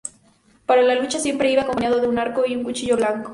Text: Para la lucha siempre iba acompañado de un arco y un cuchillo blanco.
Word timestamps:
Para 0.65 0.81
la 0.81 0.95
lucha 0.95 1.19
siempre 1.19 1.51
iba 1.51 1.61
acompañado 1.61 1.99
de 2.01 2.07
un 2.07 2.17
arco 2.17 2.43
y 2.47 2.55
un 2.55 2.63
cuchillo 2.63 2.97
blanco. 2.97 3.29